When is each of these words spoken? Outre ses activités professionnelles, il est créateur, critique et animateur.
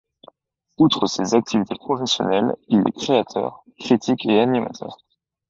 Outre 0.79 1.05
ses 1.05 1.35
activités 1.35 1.75
professionnelles, 1.75 2.55
il 2.69 2.79
est 2.87 2.91
créateur, 2.97 3.63
critique 3.77 4.25
et 4.25 4.39
animateur. 4.39 4.97